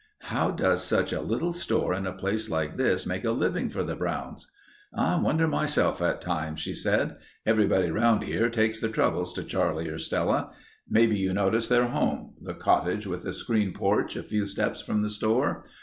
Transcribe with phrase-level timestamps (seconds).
[0.33, 3.83] "How does such a little store in a place like this make a living for
[3.83, 4.49] the Browns?"
[4.91, 7.17] "I wonder myself, at times," she said.
[7.45, 10.53] "Everybody around here takes their troubles to Charlie or Stella.
[10.89, 15.09] Maybe you noticed their home—the cottage with the screen porch a few steps from the
[15.11, 15.63] store.